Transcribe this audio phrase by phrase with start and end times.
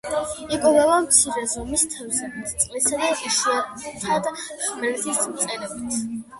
[0.55, 6.05] იკვებება მცირე ზომის თევზებით, წყლის და იშვითად ხმელეთის მწერებით.